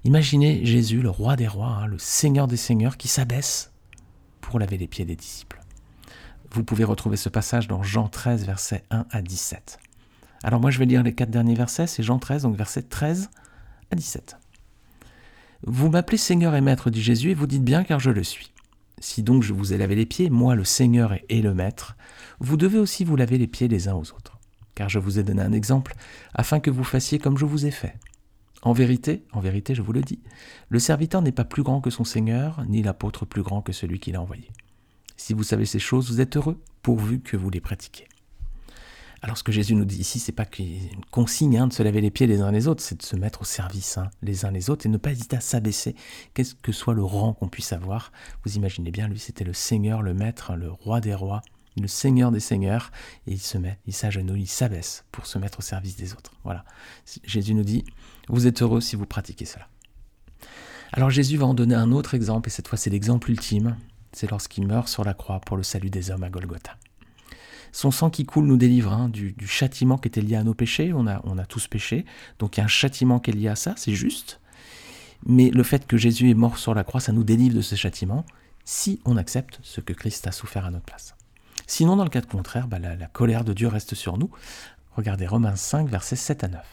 imaginez 0.05 0.65
Jésus, 0.65 1.03
le 1.03 1.11
roi 1.11 1.37
des 1.37 1.49
rois, 1.49 1.81
hein, 1.83 1.87
le 1.87 1.99
Seigneur 1.99 2.47
des 2.47 2.57
seigneurs, 2.57 2.97
qui 2.97 3.09
s'abaisse 3.09 3.73
pour 4.41 4.59
laver 4.59 4.79
les 4.79 4.89
pieds 4.89 5.05
des 5.05 5.17
disciples. 5.17 5.61
Vous 6.51 6.65
pouvez 6.65 6.85
retrouver 6.85 7.17
ce 7.17 7.29
passage 7.29 7.69
dans 7.69 7.83
Jean 7.83 8.09
13, 8.09 8.47
versets 8.47 8.85
1 8.91 9.07
à 9.11 9.23
17. 9.23 9.79
Alors 10.45 10.61
moi, 10.61 10.71
je 10.71 10.79
vais 10.79 10.85
lire 10.85 11.03
les 11.03 11.15
quatre 11.15 11.31
derniers 11.31 11.55
versets. 11.55 11.87
C'est 11.87 12.03
Jean 12.03 12.19
13, 12.19 12.43
donc 12.43 12.55
versets 12.55 12.83
13 12.83 13.31
à 13.91 13.97
17. 13.97 14.37
Vous 15.67 15.89
m'appelez 15.89 16.19
Seigneur 16.19 16.55
et 16.55 16.61
Maître, 16.61 16.91
dit 16.91 17.03
Jésus, 17.03 17.31
et 17.31 17.35
vous 17.35 17.47
dites 17.47 17.65
bien 17.65 17.83
car 17.83 17.99
je 17.99 18.11
le 18.11 18.23
suis. 18.23 18.53
Si 18.99 19.23
donc 19.23 19.43
je 19.43 19.55
vous 19.55 19.73
ai 19.73 19.79
lavé 19.79 19.95
les 19.95 20.05
pieds, 20.05 20.29
moi 20.29 20.55
le 20.55 20.65
Seigneur 20.65 21.15
et 21.31 21.41
le 21.41 21.55
Maître, 21.55 21.97
vous 22.41 22.59
devez 22.59 22.79
aussi 22.79 23.05
vous 23.05 23.17
laver 23.17 23.39
les 23.39 23.47
pieds 23.47 23.69
les 23.69 23.89
uns 23.89 23.95
aux 23.95 24.13
autres. 24.13 24.39
Car 24.75 24.91
je 24.91 24.99
vous 24.99 25.19
ai 25.19 25.23
donné 25.23 25.41
un 25.41 25.53
exemple, 25.53 25.95
afin 26.35 26.61
que 26.61 26.71
vous 26.71 26.85
fassiez 26.85 27.19
comme 27.19 27.39
je 27.39 27.47
vous 27.47 27.65
ai 27.65 27.71
fait. 27.71 27.95
En 28.61 28.75
vérité, 28.75 29.25
en 29.33 29.41
vérité, 29.41 29.75
je 29.75 29.81
vous 29.81 29.93
le 29.95 30.03
dis, 30.03 30.21
le 30.69 30.79
serviteur 30.79 31.23
n'est 31.23 31.33
pas 31.33 31.45
plus 31.45 31.63
grand 31.63 31.81
que 31.81 31.91
son 31.91 32.05
Seigneur, 32.05 32.63
ni 32.69 32.83
l'apôtre 32.83 33.25
plus 33.25 33.43
grand 33.43 33.63
que 33.63 33.73
celui 33.73 33.99
qui 33.99 34.13
l'a 34.13 34.21
envoyé. 34.21 34.51
Si 35.17 35.33
vous 35.33 35.43
savez 35.43 35.65
ces 35.65 35.79
choses, 35.79 36.11
vous 36.11 36.21
êtes 36.21 36.37
heureux, 36.37 36.61
pourvu 36.83 37.21
que 37.21 37.39
vous 37.39 37.49
les 37.49 37.61
pratiquiez. 37.61 38.07
Alors 39.25 39.39
ce 39.39 39.43
que 39.43 39.53
Jésus 39.53 39.75
nous 39.75 39.87
dit 39.87 39.97
ici, 39.97 40.19
c'est 40.19 40.33
pas 40.33 40.45
une 40.59 41.03
consigne 41.11 41.57
hein, 41.57 41.67
de 41.67 41.73
se 41.73 41.83
laver 41.83 42.03
les 42.03 42.11
pieds 42.11 42.27
les 42.27 42.43
uns 42.43 42.53
les 42.53 42.69
autres, 42.69 42.83
c'est 42.83 43.01
de 43.01 43.03
se 43.03 43.17
mettre 43.17 43.41
au 43.41 43.45
service 43.47 43.97
hein, 43.97 44.11
les 44.21 44.45
uns 44.45 44.51
les 44.51 44.69
autres 44.69 44.85
et 44.85 44.91
ne 44.91 44.99
pas 44.99 45.13
hésiter 45.13 45.35
à 45.35 45.41
s'abaisser, 45.41 45.97
quel 46.35 46.45
que 46.63 46.73
soit 46.73 46.93
le 46.93 47.03
rang 47.03 47.33
qu'on 47.33 47.49
puisse 47.49 47.73
avoir? 47.73 48.13
Vous 48.45 48.57
imaginez 48.57 48.91
bien, 48.91 49.09
lui 49.09 49.19
c'était 49.19 49.45
le 49.45 49.55
Seigneur, 49.55 50.03
le 50.03 50.13
Maître, 50.13 50.57
le 50.57 50.71
Roi 50.71 51.01
des 51.01 51.15
rois, 51.15 51.41
le 51.81 51.89
Seigneur 51.89 52.33
des 52.33 52.41
seigneurs, 52.41 52.93
et 53.27 53.33
il 53.33 53.41
se 53.41 53.57
met, 53.57 53.79
il 53.87 53.95
s'agenouille, 53.95 54.43
il 54.43 54.47
s'abaisse 54.47 55.07
pour 55.11 55.25
se 55.25 55.39
mettre 55.39 55.61
au 55.61 55.63
service 55.63 55.97
des 55.97 56.13
autres. 56.13 56.35
Voilà. 56.45 56.67
Jésus 57.25 57.55
nous 57.55 57.65
dit, 57.65 57.83
vous 58.29 58.47
êtes 58.47 58.61
heureux 58.61 58.83
si 58.83 58.95
vous 58.95 59.07
pratiquez 59.07 59.47
cela. 59.47 59.69
Alors 60.93 61.09
Jésus 61.09 61.39
va 61.39 61.47
en 61.47 61.55
donner 61.55 61.77
un 61.77 61.93
autre 61.93 62.13
exemple, 62.13 62.51
et 62.51 62.53
cette 62.53 62.69
fois 62.69 62.77
c'est 62.77 62.91
l'exemple 62.91 63.31
ultime, 63.31 63.79
c'est 64.13 64.31
lorsqu'il 64.31 64.67
meurt 64.67 64.89
sur 64.89 65.03
la 65.03 65.15
croix 65.15 65.41
pour 65.41 65.57
le 65.57 65.63
salut 65.63 65.89
des 65.89 66.11
hommes 66.11 66.25
à 66.25 66.29
Golgotha. 66.29 66.77
Son 67.75 67.91
sang 67.91 68.09
qui 68.09 68.25
coule 68.25 68.47
nous 68.47 68.57
délivre 68.57 68.93
hein, 68.93 69.09
du, 69.09 69.35
châtiment 69.49 69.99
qui 69.99 70.07
était 70.07 70.21
lié 70.21 70.37
à 70.37 70.45
nos 70.45 70.55
péchés. 70.55 70.93
On 70.93 71.09
a, 71.09 71.17
a 71.17 71.45
tous 71.45 71.67
péché. 71.67 72.05
Donc 72.39 72.57
il 72.57 72.61
y 72.61 72.63
a 72.63 72.67
un 72.67 72.69
châtiment 72.69 73.19
qui 73.19 73.33
est 73.33 73.35
lié 73.35 73.49
à 73.49 73.57
ça, 73.57 73.75
c'est 73.77 73.95
juste. 73.95 74.39
Mais 75.27 75.51
le 75.51 75.65
fait 75.65 75.85
que 75.85 75.97
Jésus 75.97 76.31
est 76.31 76.35
mort 76.35 76.57
sur 76.57 76.73
la 76.73 76.85
croix, 76.85 77.01
ça 77.01 77.11
nous 77.11 77.25
délivre 77.25 77.57
de 77.57 77.63
ce 77.63 77.75
châtiment 77.75 78.25
si 78.65 79.01
on 79.05 79.17
accepte 79.17 79.59
ce 79.65 79.81
que 79.81 79.93
Christ 79.93 80.25
a 80.29 80.31
souffert 80.31 80.67
à 80.67 80.71
notre 80.71 80.85
place. 80.85 81.17
Sinon, 81.67 81.97
dans 81.97 82.05
le 82.05 82.11
cas 82.11 82.21
contraire, 82.21 82.69
bah, 82.69 82.79
la, 82.79 82.95
la 82.95 83.07
colère 83.09 83.43
de 83.43 83.53
Dieu 83.53 83.67
reste 83.67 83.97
sur 83.97 84.19
nous. 84.19 84.31
Regardez 84.93 85.27
Romains 85.27 85.57
5, 85.57 85.89
versets 85.89 86.15
7 86.15 86.45
à 86.45 86.49
9. 86.49 86.65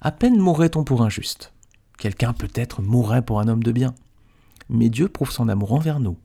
À 0.00 0.12
peine 0.12 0.38
mourrait-on 0.38 0.82
pour 0.82 1.02
un 1.02 1.10
juste. 1.10 1.52
Quelqu'un 1.98 2.32
peut-être 2.32 2.80
mourrait 2.80 3.20
pour 3.20 3.38
un 3.38 3.48
homme 3.48 3.62
de 3.62 3.72
bien. 3.72 3.94
Mais 4.70 4.88
Dieu 4.88 5.10
prouve 5.10 5.30
son 5.30 5.50
amour 5.50 5.74
envers 5.74 6.00
nous, 6.00 6.16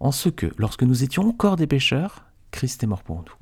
en 0.00 0.10
ce 0.10 0.28
que, 0.30 0.52
lorsque 0.56 0.82
nous 0.82 1.04
étions 1.04 1.28
encore 1.28 1.54
des 1.54 1.68
pécheurs, 1.68 2.24
Christ 2.62 2.84
est 2.84 2.86
mort 2.86 3.02
pour 3.02 3.16
nous. 3.16 3.34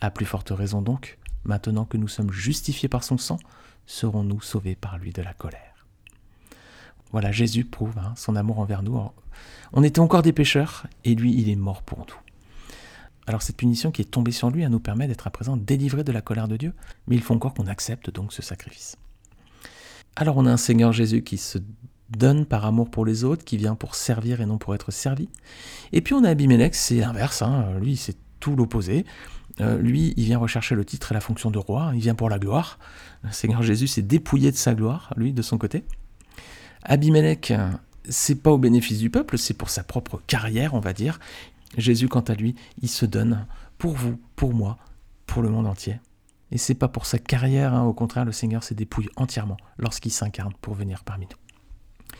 À 0.00 0.10
plus 0.10 0.26
forte 0.26 0.50
raison 0.50 0.82
donc, 0.82 1.16
maintenant 1.44 1.84
que 1.84 1.96
nous 1.96 2.08
sommes 2.08 2.32
justifiés 2.32 2.88
par 2.88 3.04
son 3.04 3.16
sang, 3.16 3.38
serons-nous 3.86 4.40
sauvés 4.40 4.74
par 4.74 4.98
lui 4.98 5.12
de 5.12 5.22
la 5.22 5.32
colère. 5.32 5.86
Voilà, 7.12 7.30
Jésus 7.30 7.64
prouve 7.64 7.96
hein, 7.98 8.14
son 8.16 8.34
amour 8.34 8.58
envers 8.58 8.82
nous. 8.82 9.00
On 9.72 9.84
était 9.84 10.00
encore 10.00 10.22
des 10.22 10.32
pécheurs, 10.32 10.88
et 11.04 11.14
lui, 11.14 11.32
il 11.40 11.48
est 11.50 11.54
mort 11.54 11.84
pour 11.84 12.00
nous. 12.00 12.16
Alors 13.28 13.42
cette 13.42 13.58
punition 13.58 13.92
qui 13.92 14.02
est 14.02 14.10
tombée 14.10 14.32
sur 14.32 14.50
lui, 14.50 14.62
elle 14.62 14.70
nous 14.70 14.80
permet 14.80 15.06
d'être 15.06 15.28
à 15.28 15.30
présent 15.30 15.56
délivrés 15.56 16.02
de 16.02 16.10
la 16.10 16.20
colère 16.20 16.48
de 16.48 16.56
Dieu, 16.56 16.74
mais 17.06 17.14
il 17.14 17.22
faut 17.22 17.34
encore 17.34 17.54
qu'on 17.54 17.68
accepte 17.68 18.10
donc 18.10 18.32
ce 18.32 18.42
sacrifice. 18.42 18.96
Alors 20.16 20.36
on 20.36 20.46
a 20.46 20.50
un 20.50 20.56
Seigneur 20.56 20.92
Jésus 20.92 21.22
qui 21.22 21.38
se 21.38 21.58
donne 22.10 22.44
par 22.44 22.64
amour 22.64 22.90
pour 22.90 23.06
les 23.06 23.22
autres, 23.22 23.44
qui 23.44 23.56
vient 23.56 23.76
pour 23.76 23.94
servir 23.94 24.40
et 24.40 24.46
non 24.46 24.58
pour 24.58 24.74
être 24.74 24.90
servi. 24.90 25.28
Et 25.92 26.00
puis 26.00 26.14
on 26.14 26.24
a 26.24 26.30
Abimelech, 26.30 26.74
c'est 26.74 26.96
l'inverse, 26.96 27.40
hein. 27.42 27.78
lui 27.78 27.96
c'est 27.96 28.16
tout 28.42 28.56
l'opposé. 28.56 29.06
Euh, 29.60 29.78
lui, 29.78 30.12
il 30.16 30.24
vient 30.24 30.38
rechercher 30.38 30.74
le 30.74 30.84
titre 30.84 31.12
et 31.12 31.14
la 31.14 31.20
fonction 31.20 31.50
de 31.50 31.58
roi, 31.58 31.92
il 31.94 32.00
vient 32.00 32.16
pour 32.16 32.28
la 32.28 32.38
gloire. 32.38 32.78
Le 33.22 33.30
Seigneur 33.30 33.62
Jésus 33.62 33.86
s'est 33.86 34.02
dépouillé 34.02 34.50
de 34.50 34.56
sa 34.56 34.74
gloire, 34.74 35.14
lui, 35.16 35.32
de 35.32 35.42
son 35.42 35.56
côté. 35.56 35.84
Abimelech, 36.82 37.52
c'est 38.08 38.42
pas 38.42 38.50
au 38.50 38.58
bénéfice 38.58 38.98
du 38.98 39.10
peuple, 39.10 39.38
c'est 39.38 39.54
pour 39.54 39.70
sa 39.70 39.84
propre 39.84 40.20
carrière, 40.26 40.74
on 40.74 40.80
va 40.80 40.92
dire. 40.92 41.20
Jésus, 41.78 42.08
quant 42.08 42.20
à 42.20 42.34
lui, 42.34 42.56
il 42.82 42.88
se 42.88 43.06
donne 43.06 43.46
pour 43.78 43.92
vous, 43.92 44.18
pour 44.34 44.52
moi, 44.52 44.76
pour 45.26 45.42
le 45.42 45.48
monde 45.48 45.66
entier. 45.66 46.00
Et 46.50 46.58
c'est 46.58 46.74
pas 46.74 46.88
pour 46.88 47.06
sa 47.06 47.18
carrière, 47.18 47.72
hein. 47.72 47.84
au 47.84 47.94
contraire, 47.94 48.24
le 48.24 48.32
Seigneur 48.32 48.64
se 48.64 48.74
dépouille 48.74 49.08
entièrement 49.16 49.56
lorsqu'il 49.78 50.12
s'incarne 50.12 50.52
pour 50.60 50.74
venir 50.74 51.04
parmi 51.04 51.26
nous. 51.26 52.16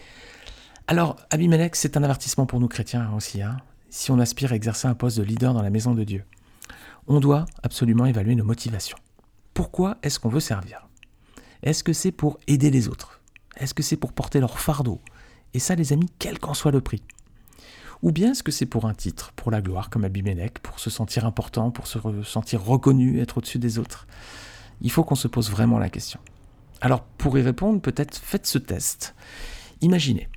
Alors, 0.86 1.16
Abimelech, 1.30 1.74
c'est 1.74 1.96
un 1.96 2.02
avertissement 2.02 2.46
pour 2.46 2.60
nous 2.60 2.68
chrétiens 2.68 3.10
aussi. 3.14 3.42
Hein. 3.42 3.58
Si 3.94 4.10
on 4.10 4.18
aspire 4.18 4.52
à 4.52 4.54
exercer 4.54 4.88
un 4.88 4.94
poste 4.94 5.18
de 5.18 5.22
leader 5.22 5.52
dans 5.52 5.60
la 5.60 5.68
maison 5.68 5.94
de 5.94 6.02
Dieu, 6.02 6.24
on 7.08 7.20
doit 7.20 7.44
absolument 7.62 8.06
évaluer 8.06 8.34
nos 8.34 8.42
motivations. 8.42 8.96
Pourquoi 9.52 9.98
est-ce 10.02 10.18
qu'on 10.18 10.30
veut 10.30 10.40
servir? 10.40 10.88
Est-ce 11.62 11.84
que 11.84 11.92
c'est 11.92 12.10
pour 12.10 12.38
aider 12.46 12.70
les 12.70 12.88
autres? 12.88 13.20
Est-ce 13.58 13.74
que 13.74 13.82
c'est 13.82 13.98
pour 13.98 14.14
porter 14.14 14.40
leur 14.40 14.58
fardeau? 14.58 15.02
Et 15.52 15.58
ça, 15.58 15.74
les 15.74 15.92
amis, 15.92 16.08
quel 16.18 16.38
qu'en 16.38 16.54
soit 16.54 16.70
le 16.70 16.80
prix. 16.80 17.02
Ou 18.00 18.12
bien 18.12 18.30
est-ce 18.30 18.42
que 18.42 18.50
c'est 18.50 18.64
pour 18.64 18.86
un 18.86 18.94
titre, 18.94 19.32
pour 19.36 19.50
la 19.50 19.60
gloire, 19.60 19.90
comme 19.90 20.04
Abimelech, 20.04 20.60
pour 20.60 20.80
se 20.80 20.88
sentir 20.88 21.26
important, 21.26 21.70
pour 21.70 21.86
se 21.86 21.98
sentir 22.22 22.64
reconnu, 22.64 23.20
être 23.20 23.38
au-dessus 23.38 23.58
des 23.58 23.78
autres? 23.78 24.06
Il 24.80 24.90
faut 24.90 25.04
qu'on 25.04 25.16
se 25.16 25.28
pose 25.28 25.50
vraiment 25.50 25.78
la 25.78 25.90
question. 25.90 26.18
Alors, 26.80 27.02
pour 27.02 27.36
y 27.36 27.42
répondre, 27.42 27.82
peut-être 27.82 28.16
faites 28.16 28.46
ce 28.46 28.56
test. 28.56 29.14
Imaginez, 29.82 30.30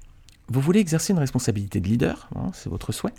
vous 0.50 0.60
voulez 0.60 0.82
exercer 0.82 1.14
une 1.14 1.20
responsabilité 1.20 1.80
de 1.80 1.88
leader, 1.88 2.28
hein, 2.36 2.52
c'est 2.54 2.70
votre 2.70 2.92
souhait, 2.92 3.14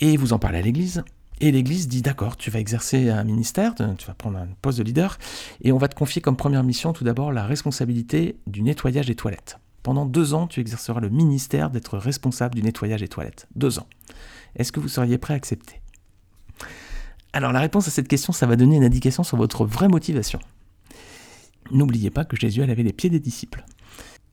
et 0.00 0.16
vous 0.16 0.32
en 0.32 0.38
parlez 0.38 0.58
à 0.58 0.62
l'Église, 0.62 1.02
Et 1.40 1.52
l'Église 1.52 1.86
dit 1.86 2.02
d'accord, 2.02 2.36
tu 2.36 2.50
vas 2.50 2.58
exercer 2.58 3.10
un 3.10 3.22
ministère, 3.22 3.74
tu 3.74 4.06
vas 4.06 4.14
prendre 4.14 4.38
un 4.38 4.48
poste 4.60 4.78
de 4.78 4.82
leader, 4.82 5.18
et 5.62 5.70
on 5.70 5.78
va 5.78 5.86
te 5.86 5.94
confier 5.94 6.20
comme 6.20 6.36
première 6.36 6.64
mission 6.64 6.92
tout 6.92 7.04
d'abord 7.04 7.30
la 7.32 7.44
responsabilité 7.46 8.36
du 8.46 8.62
nettoyage 8.62 9.06
des 9.06 9.14
toilettes. 9.14 9.58
Pendant 9.84 10.04
deux 10.04 10.34
ans, 10.34 10.48
tu 10.48 10.60
exerceras 10.60 11.00
le 11.00 11.10
ministère 11.10 11.70
d'être 11.70 11.96
responsable 11.96 12.56
du 12.56 12.62
nettoyage 12.62 13.00
des 13.00 13.08
toilettes. 13.08 13.46
Deux 13.54 13.78
ans. 13.78 13.86
Est-ce 14.56 14.72
que 14.72 14.80
vous 14.80 14.88
seriez 14.88 15.16
prêt 15.16 15.34
à 15.34 15.36
accepter? 15.36 15.80
Alors 17.32 17.52
la 17.52 17.60
réponse 17.60 17.86
à 17.86 17.90
cette 17.92 18.08
question, 18.08 18.32
ça 18.32 18.46
va 18.46 18.56
donner 18.56 18.76
une 18.76 18.84
indication 18.84 19.22
sur 19.22 19.36
votre 19.36 19.64
vraie 19.64 19.88
motivation. 19.88 20.40
N'oubliez 21.70 22.10
pas 22.10 22.24
que 22.24 22.36
Jésus 22.36 22.62
a 22.62 22.66
lavé 22.66 22.82
les 22.82 22.92
pieds 22.92 23.10
des 23.10 23.20
disciples. 23.20 23.64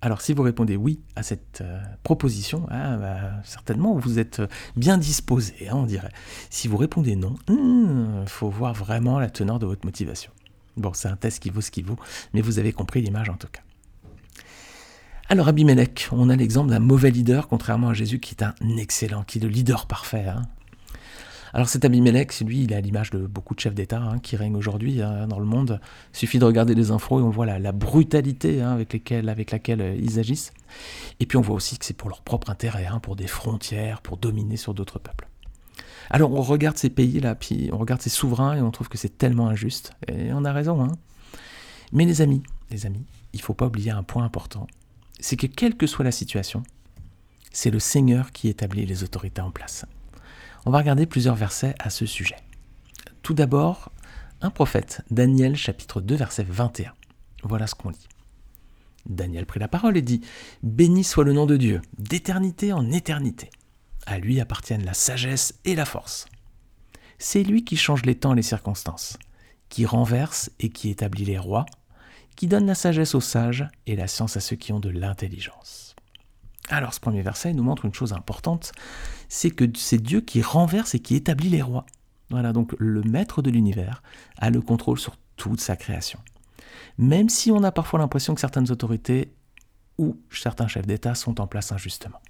Alors 0.02 0.22
si 0.22 0.34
vous 0.34 0.44
répondez 0.44 0.76
oui 0.76 1.00
à 1.16 1.24
cette 1.24 1.62
euh, 1.62 1.80
proposition, 2.04 2.68
ah, 2.70 2.98
bah, 2.98 3.18
certainement 3.44 3.96
vous 3.96 4.20
êtes 4.20 4.42
bien 4.76 4.98
disposé, 4.98 5.68
hein, 5.70 5.76
on 5.76 5.86
dirait. 5.86 6.12
Si 6.50 6.68
vous 6.68 6.78
répondez 6.78 7.16
non, 7.16 7.36
il 7.50 7.56
hmm, 7.56 8.28
faut 8.28 8.50
voir 8.50 8.74
vraiment 8.74 9.20
la 9.20 9.30
teneur 9.30 9.58
de 9.58 9.66
votre 9.66 9.86
motivation. 9.86 10.32
Bon, 10.78 10.92
c'est 10.94 11.08
un 11.08 11.16
test 11.16 11.42
qui 11.42 11.50
vaut 11.50 11.62
ce 11.62 11.72
qu'il 11.72 11.86
vaut, 11.86 11.98
mais 12.34 12.42
vous 12.42 12.60
avez 12.60 12.74
compris 12.74 13.02
l'image 13.02 13.30
en 13.30 13.38
tout 13.38 13.48
cas. 13.52 13.62
Alors 15.28 15.48
Abimelech, 15.48 16.10
on 16.12 16.30
a 16.30 16.36
l'exemple 16.36 16.70
d'un 16.70 16.80
mauvais 16.80 17.10
leader, 17.10 17.48
contrairement 17.48 17.90
à 17.90 17.94
Jésus 17.94 18.20
qui 18.20 18.36
est 18.36 18.44
un 18.44 18.54
excellent, 18.78 19.24
qui 19.24 19.40
est 19.40 19.42
le 19.42 19.48
leader 19.48 19.88
parfait. 19.88 20.28
Hein. 20.28 20.44
Alors 21.56 21.70
cet 21.70 21.86
Abimelech, 21.86 22.38
lui, 22.42 22.64
il 22.64 22.74
est 22.74 22.76
à 22.76 22.82
l'image 22.82 23.12
de 23.12 23.26
beaucoup 23.26 23.56
de 23.56 23.62
chefs 23.62 23.74
d'État 23.74 24.02
hein, 24.02 24.20
qui 24.20 24.36
règnent 24.36 24.58
aujourd'hui 24.58 25.02
hein, 25.02 25.26
dans 25.26 25.40
le 25.40 25.46
monde. 25.46 25.80
Il 26.14 26.18
suffit 26.18 26.38
de 26.38 26.44
regarder 26.44 26.76
les 26.76 26.92
infos 26.92 27.22
et 27.22 27.24
on 27.24 27.30
voit 27.30 27.46
la, 27.46 27.72
brutalité 27.72 28.62
hein, 28.62 28.74
avec, 28.74 29.10
laquelle 29.52 29.82
euh, 29.82 29.96
ils 29.96 30.20
agissent. 30.20 30.52
Et 31.22 31.26
puis 31.26 31.38
on 31.38 31.42
voit 31.42 31.56
aussi 31.56 31.78
que 31.78 31.86
c'est 31.86 31.94
pour 31.94 32.10
leur 32.10 32.24
propre 32.24 32.50
intérêt, 32.50 32.86
pour 33.02 33.16
des 33.16 33.28
frontières, 33.28 34.02
pour 34.02 34.18
dominer 34.18 34.58
sur 34.58 34.74
d'autres 34.74 35.00
peuples. 35.00 35.30
Alors 36.10 36.34
on 36.34 36.42
regarde 36.42 36.76
ces 36.78 36.90
pays-là, 36.90 37.36
puis 37.36 37.70
on 37.72 37.78
regarde 37.78 38.02
ces 38.02 38.10
souverains 38.10 38.58
et 38.58 38.62
on 38.62 38.72
trouve 38.72 38.90
que 38.90 38.98
c'est 38.98 39.18
tellement 39.18 39.48
injuste. 39.48 39.94
Et 40.10 40.34
on 40.34 40.44
a 40.44 40.52
raison. 40.52 40.90
Mais 41.94 42.04
les 42.04 42.20
amis, 42.22 42.44
les 42.70 42.86
amis, 42.86 43.06
il 43.32 43.38
ne 43.38 43.44
faut 43.44 43.54
pas 43.54 43.68
oublier 43.68 43.92
un 43.92 44.04
point 44.04 44.26
important. 44.26 44.68
C'est 45.22 45.38
que 45.38 45.48
quelle 45.48 45.78
que 45.78 45.88
soit 45.88 46.04
la 46.04 46.12
situation, 46.12 46.64
c'est 47.54 47.72
le 47.72 47.80
Seigneur 47.80 48.34
qui 48.34 48.50
établit 48.50 48.86
les 48.86 49.06
autorités 49.06 49.40
en 49.40 49.52
place. 49.52 49.86
On 50.68 50.72
va 50.72 50.80
regarder 50.80 51.06
plusieurs 51.06 51.36
versets 51.36 51.76
à 51.78 51.92
ce 51.92 52.08
sujet. 52.08 52.38
Tout 53.22 53.36
d'abord, 53.36 53.92
un 54.42 54.50
prophète, 54.50 55.04
Daniel 55.12 55.56
chapitre 55.56 56.02
2 56.02 56.16
verset 56.16 56.44
21. 56.44 56.92
Voilà 57.44 57.68
ce 57.68 57.76
qu'on 57.76 57.92
lit. 57.92 58.08
Daniel 59.06 59.46
prit 59.46 59.60
la 59.60 59.68
parole 59.68 59.96
et 59.96 60.02
dit 60.02 60.22
Béni 60.64 61.04
soit 61.04 61.24
le 61.24 61.34
nom 61.34 61.46
de 61.46 61.56
Dieu, 61.56 61.84
d'éternité 62.00 62.74
en 62.74 62.92
éternité. 62.92 63.52
À 64.08 64.18
lui 64.18 64.42
appartiennent 64.42 64.84
la 64.84 64.96
sagesse 64.96 65.54
et 65.66 65.76
la 65.76 65.86
force. 65.86 66.26
C'est 67.20 67.44
lui 67.44 67.64
qui 67.64 67.78
change 67.78 68.04
les 68.04 68.16
temps 68.16 68.34
et 68.34 68.38
les 68.38 68.42
circonstances, 68.42 69.20
qui 69.70 69.86
renverse 69.86 70.50
et 70.60 70.70
qui 70.70 70.90
établit 70.90 71.26
les 71.26 71.38
rois, 71.38 71.68
qui 72.36 72.48
donne 72.48 72.66
la 72.66 72.76
sagesse 72.76 73.14
aux 73.14 73.22
sages 73.22 73.68
et 73.86 73.96
la 73.96 74.08
science 74.08 74.36
à 74.36 74.40
ceux 74.40 74.56
qui 74.56 74.74
ont 74.74 74.80
de 74.80 74.90
l'intelligence. 74.90 75.96
Alors 76.70 76.96
ce 76.96 77.00
premier 77.00 77.22
verset 77.22 77.54
nous 77.54 77.64
montre 77.64 77.86
une 77.86 77.94
chose 77.94 78.14
importante, 78.14 78.72
c'est 79.30 79.52
que 79.52 79.66
c'est 79.76 80.02
Dieu 80.02 80.22
qui 80.22 80.42
renverse 80.42 80.96
et 80.96 81.00
qui 81.00 81.16
établit 81.16 81.50
les 81.50 81.62
rois. 81.62 81.86
Voilà, 82.30 82.54
donc 82.54 82.74
le 82.80 83.02
maître 83.04 83.42
de 83.42 83.50
l'univers 83.50 84.02
a 84.38 84.50
le 84.50 84.62
contrôle 84.62 85.00
sur 85.00 85.16
toute 85.36 85.62
sa 85.62 85.76
création. 85.76 86.20
Même 86.98 87.30
si 87.30 87.52
on 87.52 87.64
a 87.64 87.72
parfois 87.72 88.00
l'impression 88.00 88.34
que 88.34 88.42
certaines 88.42 88.72
autorités 88.72 89.34
ou 89.98 90.18
certains 90.32 90.68
chefs 90.68 90.88
d'État 90.88 91.16
sont 91.16 91.40
en 91.40 91.48
place 91.48 91.72
injustement. 91.72 92.22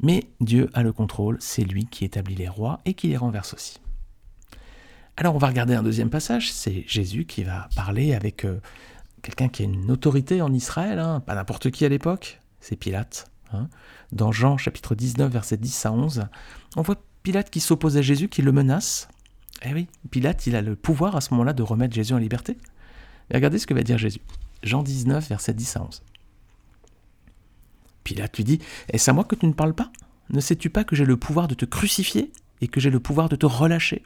Mais 0.00 0.24
Dieu 0.40 0.68
a 0.74 0.82
le 0.82 0.92
contrôle, 0.92 1.36
c'est 1.40 1.64
lui 1.64 1.86
qui 1.86 2.04
établit 2.04 2.34
les 2.34 2.48
rois 2.48 2.80
et 2.84 2.94
qui 2.94 3.08
les 3.08 3.16
renverse 3.16 3.54
aussi. 3.54 3.78
Alors 5.16 5.34
on 5.34 5.38
va 5.38 5.48
regarder 5.48 5.74
un 5.74 5.82
deuxième 5.82 6.10
passage, 6.10 6.52
c'est 6.52 6.84
Jésus 6.86 7.26
qui 7.26 7.44
va 7.44 7.68
parler 7.76 8.14
avec 8.14 8.44
euh, 8.44 8.60
quelqu'un 9.22 9.48
qui 9.48 9.62
a 9.62 9.66
une 9.66 9.90
autorité 9.90 10.40
en 10.40 10.52
Israël, 10.52 10.98
hein, 10.98 11.20
pas 11.20 11.34
n'importe 11.34 11.70
qui 11.70 11.84
à 11.84 11.88
l'époque, 11.88 12.40
c'est 12.60 12.76
Pilate. 12.76 13.31
Hein. 13.54 13.68
Dans 14.12 14.32
Jean 14.32 14.56
chapitre 14.56 14.94
19, 14.94 15.30
verset 15.32 15.56
10 15.56 15.86
à 15.86 15.92
11, 15.92 16.24
on 16.76 16.82
voit 16.82 16.96
Pilate 17.22 17.50
qui 17.50 17.60
s'oppose 17.60 17.96
à 17.96 18.02
Jésus, 18.02 18.28
qui 18.28 18.42
le 18.42 18.52
menace. 18.52 19.08
Eh 19.64 19.72
oui, 19.72 19.86
Pilate, 20.10 20.46
il 20.46 20.56
a 20.56 20.62
le 20.62 20.76
pouvoir 20.76 21.16
à 21.16 21.20
ce 21.20 21.32
moment-là 21.34 21.52
de 21.52 21.62
remettre 21.62 21.94
Jésus 21.94 22.12
en 22.12 22.18
liberté. 22.18 22.58
Regardez 23.32 23.58
ce 23.58 23.66
que 23.66 23.74
va 23.74 23.82
dire 23.82 23.98
Jésus. 23.98 24.20
Jean 24.62 24.82
19, 24.82 25.28
verset 25.28 25.54
10 25.54 25.76
à 25.76 25.82
11. 25.82 26.02
Pilate 28.04 28.36
lui 28.36 28.44
dit 28.44 28.58
Est-ce 28.88 29.10
à 29.10 29.12
moi 29.12 29.24
que 29.24 29.36
tu 29.36 29.46
ne 29.46 29.52
parles 29.52 29.74
pas? 29.74 29.92
Ne 30.30 30.40
sais-tu 30.40 30.70
pas 30.70 30.84
que 30.84 30.96
j'ai 30.96 31.04
le 31.04 31.16
pouvoir 31.16 31.48
de 31.48 31.54
te 31.54 31.64
crucifier 31.64 32.32
et 32.60 32.68
que 32.68 32.80
j'ai 32.80 32.90
le 32.90 33.00
pouvoir 33.00 33.28
de 33.28 33.36
te 33.36 33.46
relâcher? 33.46 34.02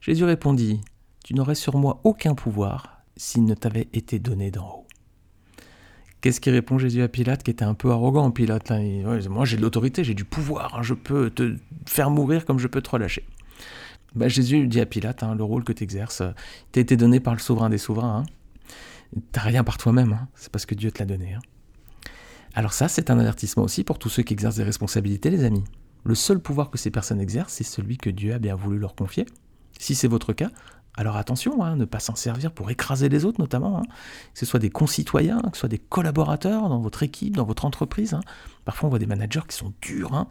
Jésus 0.00 0.24
répondit 0.24 0.80
Tu 1.24 1.34
n'aurais 1.34 1.54
sur 1.54 1.76
moi 1.76 2.00
aucun 2.04 2.34
pouvoir 2.34 3.02
s'il 3.16 3.44
ne 3.44 3.54
t'avait 3.54 3.88
été 3.92 4.18
donné 4.18 4.50
d'en 4.50 4.68
haut. 4.68 4.83
Qu'est-ce 6.24 6.40
qui 6.40 6.48
répond 6.48 6.78
Jésus 6.78 7.02
à 7.02 7.08
Pilate, 7.08 7.42
qui 7.42 7.50
était 7.50 7.66
un 7.66 7.74
peu 7.74 7.90
arrogant, 7.90 8.30
Pilate 8.30 8.72
Moi 9.28 9.44
j'ai 9.44 9.58
de 9.58 9.60
l'autorité, 9.60 10.04
j'ai 10.04 10.14
du 10.14 10.24
pouvoir, 10.24 10.74
hein, 10.74 10.82
je 10.82 10.94
peux 10.94 11.28
te 11.28 11.54
faire 11.84 12.08
mourir 12.08 12.46
comme 12.46 12.58
je 12.58 12.66
peux 12.66 12.80
te 12.80 12.88
relâcher. 12.88 13.26
Ben, 14.14 14.26
Jésus 14.26 14.66
dit 14.66 14.80
à 14.80 14.86
Pilate, 14.86 15.22
hein, 15.22 15.34
le 15.34 15.44
rôle 15.44 15.64
que 15.64 15.72
tu 15.74 15.84
exerces, 15.84 16.22
euh, 16.22 16.30
t'a 16.72 16.80
été 16.80 16.96
donné 16.96 17.20
par 17.20 17.34
le 17.34 17.40
souverain 17.40 17.68
des 17.68 17.76
souverains. 17.76 18.24
Hein. 18.24 19.20
T'as 19.32 19.42
rien 19.42 19.64
par 19.64 19.76
toi-même, 19.76 20.18
c'est 20.34 20.50
parce 20.50 20.64
que 20.64 20.74
Dieu 20.74 20.90
te 20.90 21.00
l'a 21.00 21.04
donné. 21.04 21.36
Alors 22.54 22.72
ça, 22.72 22.88
c'est 22.88 23.10
un 23.10 23.18
avertissement 23.18 23.64
aussi 23.64 23.84
pour 23.84 23.98
tous 23.98 24.08
ceux 24.08 24.22
qui 24.22 24.32
exercent 24.32 24.56
des 24.56 24.64
responsabilités, 24.64 25.28
les 25.28 25.44
amis. 25.44 25.64
Le 26.04 26.14
seul 26.14 26.40
pouvoir 26.40 26.70
que 26.70 26.78
ces 26.78 26.90
personnes 26.90 27.20
exercent, 27.20 27.52
c'est 27.52 27.64
celui 27.64 27.98
que 27.98 28.08
Dieu 28.08 28.32
a 28.32 28.38
bien 28.38 28.54
voulu 28.54 28.78
leur 28.78 28.94
confier. 28.94 29.26
Si 29.78 29.94
c'est 29.94 30.08
votre 30.08 30.32
cas, 30.32 30.48
alors 30.96 31.16
attention, 31.16 31.62
hein, 31.64 31.76
ne 31.76 31.84
pas 31.84 31.98
s'en 31.98 32.14
servir 32.14 32.52
pour 32.52 32.70
écraser 32.70 33.08
les 33.08 33.24
autres 33.24 33.40
notamment, 33.40 33.78
hein. 33.78 33.82
que 34.32 34.38
ce 34.38 34.46
soit 34.46 34.60
des 34.60 34.70
concitoyens, 34.70 35.40
que 35.40 35.56
ce 35.56 35.60
soit 35.60 35.68
des 35.68 35.78
collaborateurs 35.78 36.68
dans 36.68 36.80
votre 36.80 37.02
équipe, 37.02 37.36
dans 37.36 37.44
votre 37.44 37.64
entreprise. 37.64 38.14
Hein. 38.14 38.20
Parfois 38.64 38.86
on 38.86 38.90
voit 38.90 38.98
des 38.98 39.06
managers 39.06 39.42
qui 39.48 39.56
sont 39.56 39.72
durs. 39.80 40.26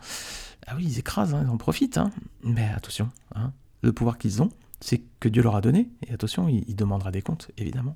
Ah 0.65 0.73
oui, 0.77 0.85
ils 0.85 0.99
écrasent, 0.99 1.35
ils 1.41 1.49
en 1.49 1.57
profitent. 1.57 1.99
Mais 2.43 2.69
attention, 2.75 3.09
le 3.81 3.91
pouvoir 3.91 4.17
qu'ils 4.17 4.41
ont, 4.41 4.49
c'est 4.79 5.01
que 5.19 5.27
Dieu 5.27 5.43
leur 5.43 5.55
a 5.55 5.61
donné. 5.61 5.89
Et 6.07 6.13
attention, 6.13 6.47
il 6.47 6.75
demandera 6.75 7.11
des 7.11 7.21
comptes, 7.21 7.51
évidemment. 7.57 7.95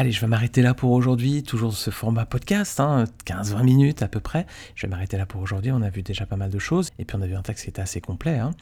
Allez, 0.00 0.12
je 0.12 0.20
vais 0.20 0.28
m'arrêter 0.28 0.62
là 0.62 0.74
pour 0.74 0.92
aujourd'hui. 0.92 1.42
Toujours 1.42 1.76
ce 1.76 1.90
format 1.90 2.24
podcast, 2.24 2.78
15-20 2.78 3.56
hein, 3.56 3.62
minutes 3.64 4.00
à 4.00 4.06
peu 4.06 4.20
près. 4.20 4.46
Je 4.76 4.86
vais 4.86 4.88
m'arrêter 4.88 5.16
là 5.16 5.26
pour 5.26 5.42
aujourd'hui. 5.42 5.72
On 5.72 5.82
a 5.82 5.90
vu 5.90 6.02
déjà 6.02 6.24
pas 6.24 6.36
mal 6.36 6.50
de 6.50 6.58
choses. 6.60 6.90
Et 7.00 7.04
puis 7.04 7.16
on 7.16 7.20
a 7.20 7.26
vu 7.26 7.34
un 7.34 7.42
texte 7.42 7.64
qui 7.64 7.70
était 7.70 7.82
assez 7.82 8.00
complet. 8.00 8.38
Hein. 8.38 8.52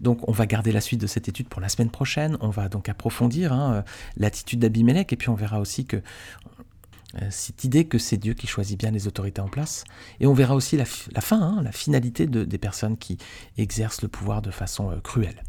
Donc 0.00 0.28
on 0.28 0.32
va 0.32 0.44
garder 0.44 0.70
la 0.70 0.82
suite 0.82 1.00
de 1.00 1.06
cette 1.06 1.30
étude 1.30 1.48
pour 1.48 1.62
la 1.62 1.70
semaine 1.70 1.88
prochaine. 1.88 2.36
On 2.42 2.50
va 2.50 2.68
donc 2.68 2.90
approfondir 2.90 3.54
hein, 3.54 3.84
l'attitude 4.18 4.60
d'Abimelech. 4.60 5.10
Et 5.14 5.16
puis 5.16 5.30
on 5.30 5.34
verra 5.34 5.60
aussi 5.60 5.86
que 5.86 5.96
euh, 5.96 7.20
cette 7.30 7.64
idée 7.64 7.86
que 7.86 7.96
c'est 7.96 8.18
Dieu 8.18 8.34
qui 8.34 8.46
choisit 8.46 8.78
bien 8.78 8.90
les 8.90 9.06
autorités 9.06 9.40
en 9.40 9.48
place. 9.48 9.84
Et 10.20 10.26
on 10.26 10.34
verra 10.34 10.54
aussi 10.54 10.76
la, 10.76 10.84
fin, 10.84 11.62
la 11.62 11.72
finalité 11.72 12.26
des 12.26 12.58
personnes 12.58 12.98
qui 12.98 13.16
exercent 13.56 14.02
le 14.02 14.08
pouvoir 14.08 14.42
de 14.42 14.50
façon 14.50 14.90
euh, 14.90 14.96
cruelle. 15.00 15.42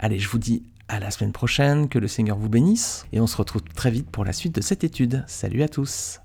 Allez, 0.00 0.18
je 0.18 0.28
vous 0.28 0.38
dis 0.38 0.64
à 0.88 1.00
la 1.00 1.10
semaine 1.10 1.32
prochaine, 1.32 1.88
que 1.88 1.98
le 1.98 2.08
Seigneur 2.08 2.38
vous 2.38 2.48
bénisse, 2.48 3.06
et 3.12 3.20
on 3.20 3.26
se 3.26 3.36
retrouve 3.36 3.62
très 3.62 3.90
vite 3.90 4.10
pour 4.10 4.24
la 4.24 4.32
suite 4.32 4.54
de 4.54 4.60
cette 4.60 4.84
étude. 4.84 5.24
Salut 5.26 5.62
à 5.62 5.68
tous 5.68 6.20